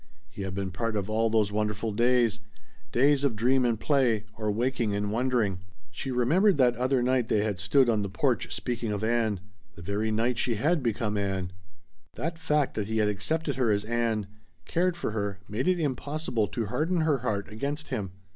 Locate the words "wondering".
5.11-5.59